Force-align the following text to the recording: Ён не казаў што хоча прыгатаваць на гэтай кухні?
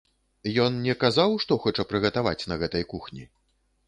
Ён 0.61 0.77
не 0.85 0.95
казаў 1.03 1.35
што 1.43 1.57
хоча 1.65 1.85
прыгатаваць 1.91 2.47
на 2.53 2.57
гэтай 2.65 2.87
кухні? 2.95 3.27